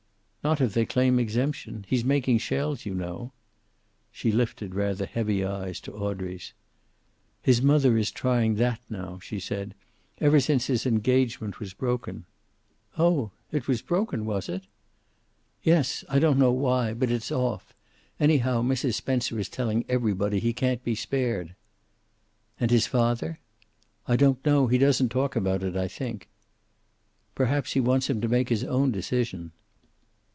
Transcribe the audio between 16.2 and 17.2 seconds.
know why. But